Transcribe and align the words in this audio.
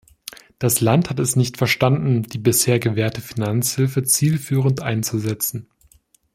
Das 0.57 0.81
Land 0.81 1.11
hat 1.11 1.19
es 1.19 1.35
nicht 1.35 1.57
verstanden, 1.57 2.23
die 2.23 2.39
bisher 2.39 2.79
gewährte 2.79 3.21
Finanzhilfe 3.21 4.01
zielführend 4.03 4.79
einzusetzen. 4.81 5.67